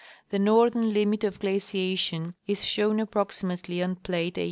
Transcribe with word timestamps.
The 0.31 0.39
northern 0.39 0.95
limit 0.95 1.23
of 1.23 1.37
glaciation 1.39 2.33
is 2.47 2.65
shown 2.65 2.99
approximately 2.99 3.83
on 3.83 3.97
plate 3.97 4.39
18. 4.39 4.39